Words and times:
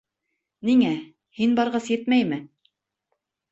Ниңә, 0.69 0.93
һин 1.41 1.55
барғас 1.61 1.93
етмәйме? 1.97 2.43